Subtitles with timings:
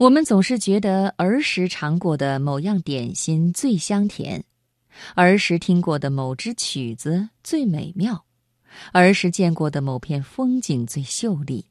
[0.00, 4.42] 我们总是觉得儿时尝过的某样点心最香甜，
[5.14, 8.24] 儿时听过的某支曲子最美妙，
[8.92, 11.66] 儿时见过的某片风景最秀丽。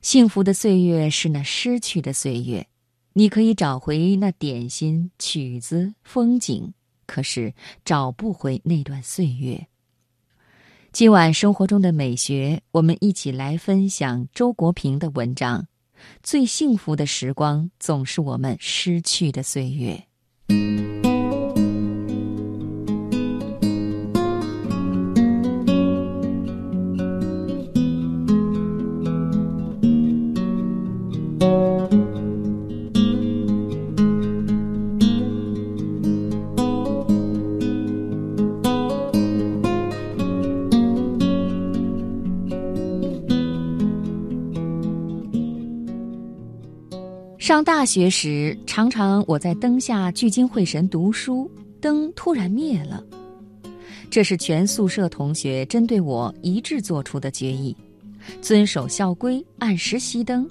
[0.00, 2.66] 幸福的岁月是那失去的岁月，
[3.12, 6.72] 你可以找回那点心、曲子、风景，
[7.04, 7.52] 可是
[7.84, 9.66] 找不回那段岁月。
[10.92, 15.66] 今晚生活中的美学，我们一起来分享周国平的文章。
[16.22, 20.91] 最幸福的时光，总是我们失去的岁月。
[47.52, 51.50] 上大学时，常常我在灯下聚精会神读书，
[51.82, 53.04] 灯突然灭了。
[54.08, 57.76] 这是全宿舍同学针对我一致做出的决议：
[58.40, 60.48] 遵守校规，按时熄灯。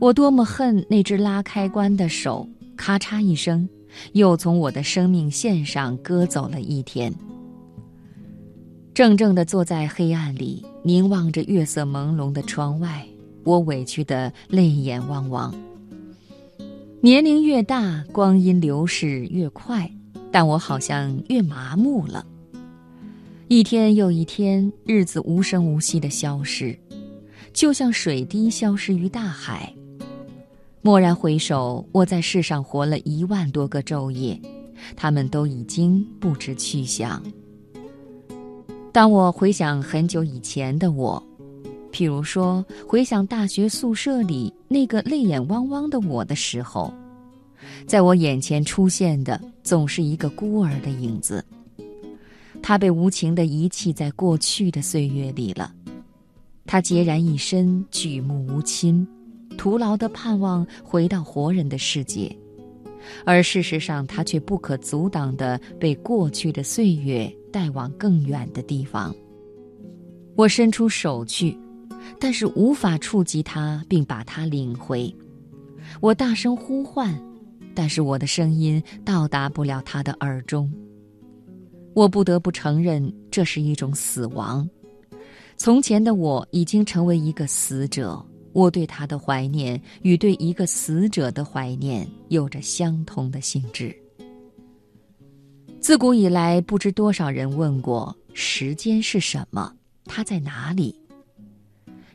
[0.00, 2.44] 我多么恨那只拉开关的手，
[2.76, 3.68] 咔嚓一声，
[4.14, 7.14] 又从我的生命线上割走了一天。
[8.94, 13.06] 怔怔地坐在黑暗里，凝望着月色朦胧的窗外。
[13.44, 15.54] 我委屈的泪眼汪汪。
[17.00, 19.90] 年龄越大，光阴流逝越快，
[20.30, 22.24] 但我好像越麻木了。
[23.48, 26.78] 一天又一天，日子无声无息的消失，
[27.52, 29.74] 就像水滴消失于大海。
[30.82, 34.40] 蓦然回首，我在世上活了一万多个昼夜，
[34.96, 37.22] 他们都已经不知去向。
[38.92, 41.22] 当我回想很久以前的我。
[41.92, 46.92] 譬如说，回想大学宿舍里那个泪眼汪汪的我的时候，
[47.86, 51.44] 在我眼前出现的总是一个孤儿的影子。
[52.62, 55.72] 他被无情地遗弃在过去的岁月里了，
[56.64, 59.06] 他孑然一身，举目无亲，
[59.58, 62.34] 徒劳地盼望回到活人的世界，
[63.26, 69.14] 而事实上，他却不可阻挡地被过去的岁月带往更远的地方。
[70.36, 71.54] 我伸出手去。
[72.18, 75.14] 但是无法触及他，并把他领回。
[76.00, 77.20] 我大声呼唤，
[77.74, 80.72] 但是我的声音到达不了他的耳中。
[81.94, 84.68] 我不得不承认，这是一种死亡。
[85.56, 93.94] 从前的我已经成为一个死者，我对他的怀念与对一个死者的怀念有着相同的性质。
[95.80, 99.74] 自古以来，不知多少人问过：时间是什么？
[100.04, 100.96] 它在哪里？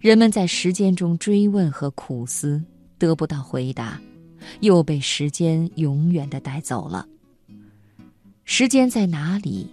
[0.00, 2.62] 人们在时间中追问和苦思，
[2.98, 4.00] 得不到回答，
[4.60, 7.06] 又被时间永远的带走了。
[8.44, 9.66] 时间在哪里？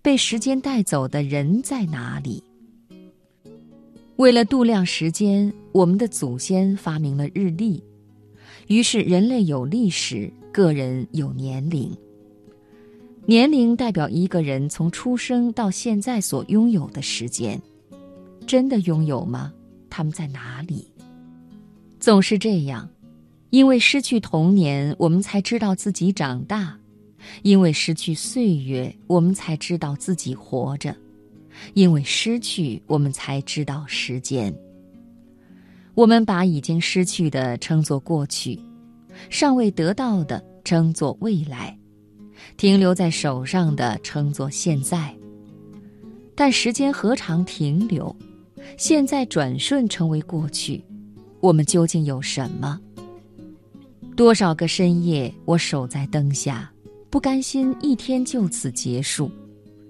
[0.00, 2.42] 被时间带走的人在哪里？
[4.14, 7.82] 为了度量时间，我们的祖先发明了日历，
[8.68, 11.94] 于是人类有历史，个人有年龄。
[13.26, 17.60] 年龄代表一个人从出生到现在所拥有的时间，
[18.46, 19.52] 真的拥有吗？
[19.96, 20.86] 他们在哪里？
[21.98, 22.86] 总是这样，
[23.48, 26.78] 因为失去童年，我们才知道自己长大；
[27.42, 30.92] 因为失去岁月，我们才知道自己活着；
[31.72, 34.54] 因为失去，我们才知道时间。
[35.94, 38.60] 我们把已经失去的称作过去，
[39.30, 41.74] 尚未得到的称作未来，
[42.58, 45.16] 停留在手上的称作现在。
[46.34, 48.14] 但时间何尝停留？
[48.76, 50.82] 现在转瞬成为过去，
[51.40, 52.80] 我们究竟有什么？
[54.16, 56.70] 多少个深夜，我守在灯下，
[57.10, 59.30] 不甘心一天就此结束。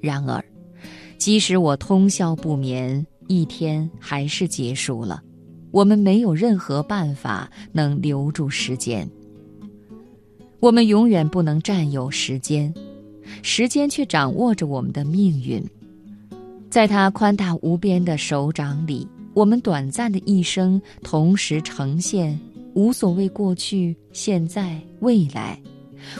[0.00, 0.44] 然而，
[1.18, 5.22] 即使我通宵不眠，一天还是结束了。
[5.70, 9.08] 我们没有任何办法能留住时间。
[10.58, 12.72] 我们永远不能占有时间，
[13.42, 15.62] 时间却掌握着我们的命运。
[16.68, 22.38] 在他宽大无边的手掌里，我们短暂的一生同时呈现，
[22.74, 25.58] 无所谓过去、现在、未来，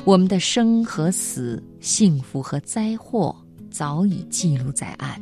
[0.04, 3.34] 我们的生和死、幸福和灾祸
[3.70, 5.20] 早已记录在案。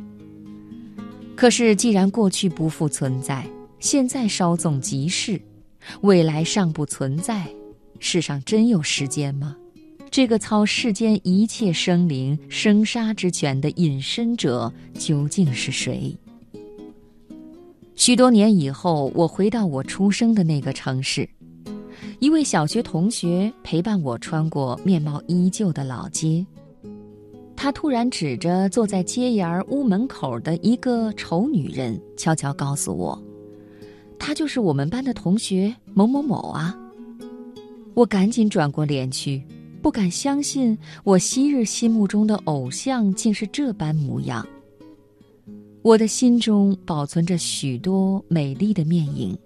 [1.35, 3.45] 可是，既然过去不复存在，
[3.79, 5.41] 现在稍纵即逝，
[6.01, 7.45] 未来尚不存在，
[7.99, 9.55] 世上真有时间吗？
[10.15, 16.15] 这个操世间一切生灵生杀之权的隐身者究竟是谁？
[17.95, 21.27] 许多年以后，我回到我出生的那个城市，
[22.19, 26.45] 一位小学同学陪伴我穿过面貌依旧的老街。
[27.53, 33.21] 他突然指着坐在街沿屋门口的一个丑女人，悄悄告诉我
[34.17, 36.73] ：“她就是我们班的同学某某某啊。”
[37.93, 39.43] 我赶紧转过脸去，
[39.85, 44.43] 不敢相信我昔日心目中的偶像竟是这般模样。
[45.83, 49.37] 我的心中保存着许多美丽的面影，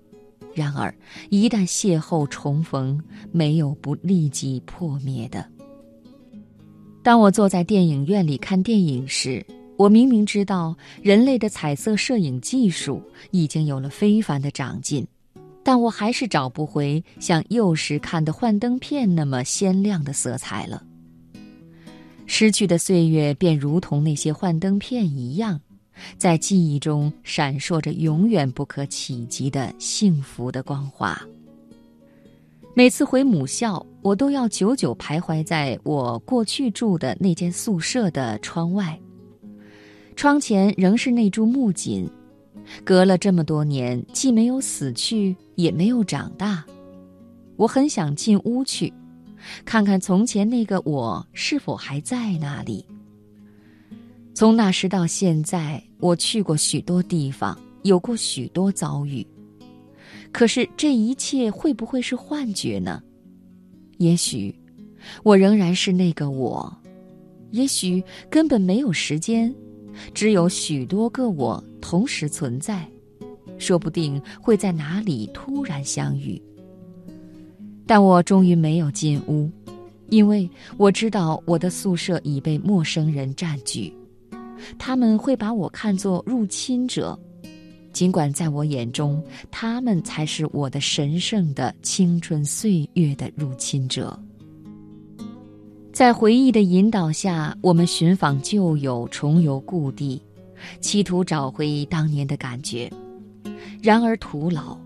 [0.54, 0.96] 然而
[1.30, 2.98] 一旦邂逅重逢，
[3.34, 5.46] 没有不立即破灭的。
[7.04, 9.46] 当我坐在电影院里看电影时，
[9.76, 15.06] 我明明知道人类的彩色摄影技术已经有了非凡的长进。
[15.64, 20.84] 但我还是找不回像幼时看的幻灯片那么鲜亮的色彩了。
[22.26, 25.60] 失去的岁月便如同那些幻灯片一样，
[26.18, 31.20] 在记忆中闪烁着永远不可企及的幸福的光华。
[32.76, 38.98] 每次回母校，我都要久久徘徊在我过去住的那间宿舍的窗外，
[40.16, 42.10] 窗前仍是那株木槿。
[42.84, 46.64] 隔了这么多年，既没有死去，也没有长大。
[47.56, 48.94] 我很想进屋去，
[49.66, 52.86] 看看从前那个我是否还在那里。
[54.34, 59.26] 从那时到现在，我去过许多地方，有过许多遭遇。
[60.32, 63.02] 可是这一切会不会是幻觉呢？
[63.98, 64.56] 也许，
[65.24, 66.72] 我仍然是那个我；
[67.52, 69.54] 也许根本没有时间。
[70.14, 72.88] 只有许多个我同时存在，
[73.58, 76.40] 说不定会在哪里突然相遇。
[77.88, 79.50] 但我终于没有进屋，
[80.10, 80.48] 因为
[80.78, 83.92] 我知道我的宿舍已被陌生人占据，
[84.78, 87.20] 他们会把我看作入侵者，
[87.92, 89.20] 尽管在我眼中，
[89.50, 94.16] 他们才是我的神圣的青春岁月的入侵者。
[95.92, 100.22] 在回忆的引导下，我们寻访旧友，重游故地，
[100.82, 102.92] 企图找回当年的感觉。
[103.82, 104.78] 然而徒劳，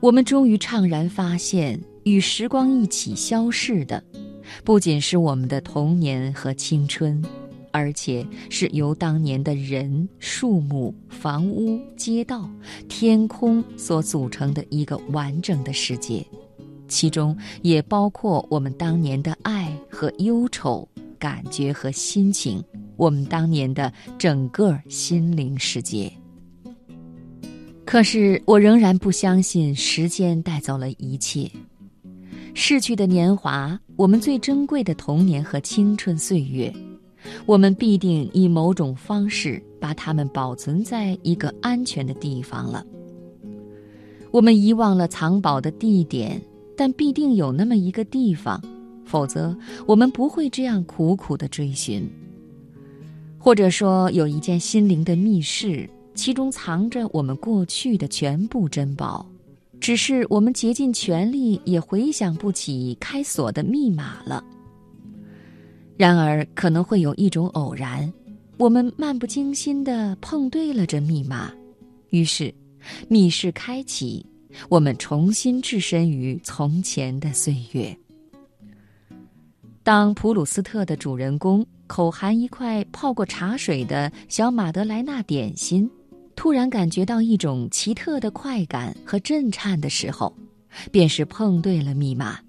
[0.00, 4.02] 我们终于怅然发现，与时光一起消逝的，
[4.64, 7.22] 不仅是我们的童年和青春，
[7.70, 12.48] 而且是由当年的人、树木、房屋、街道、
[12.88, 16.24] 天空所组成的一个完整的世界。
[16.88, 20.88] 其中也包括我们当年的爱和忧愁、
[21.18, 22.62] 感觉和心情，
[22.96, 26.10] 我们当年的整个心灵世界。
[27.84, 31.50] 可是我仍然不相信时间带走了一切，
[32.54, 36.72] 逝去的年华，我们最珍贵的童年和青春岁月，
[37.46, 42.84] 我们必定以某种方式把它们保存在一个安全的地方了。
[44.30, 46.42] 我们遗忘了藏宝的地点。
[46.78, 48.62] 但必定有那么一个地方，
[49.02, 49.56] 否则
[49.86, 52.06] 我们不会这样苦苦的追寻。
[53.46, 59.24] 或者说，有一件心灵的密室，其中藏着我们过去的全部珍宝，
[59.78, 64.42] 只是我们竭尽全力也回想不起开锁的密码了。
[65.96, 68.12] 然而，可能会有一种偶然，
[68.56, 71.52] 我们漫不经心地碰对了这密码，
[72.10, 72.52] 于是，
[73.06, 74.26] 密室开启。
[74.68, 77.96] 我们重新置身于从前的岁月。
[79.86, 85.88] 当普鲁斯特的主人公口含一块泡过茶水的小马德莱纳点心，
[86.34, 90.36] 突然感觉到一种奇特的快感和震颤的时候，
[90.90, 92.40] 便是碰对了密码。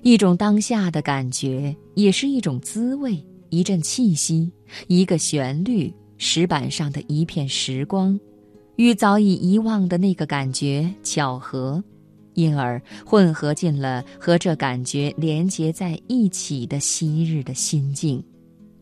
[0.00, 4.50] 一种当下的感觉，也是一种滋味，一阵气息，
[4.86, 8.18] 一个旋律，石板上的一片时光。
[8.76, 11.84] 与早已遗忘的那个感觉巧合，
[12.34, 18.22] 因而混合进了和这感觉连结在一起的昔日的心境，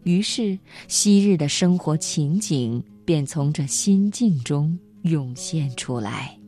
[0.04, 6.42] 于是昔日的生活情景便从这心境中涌现出来。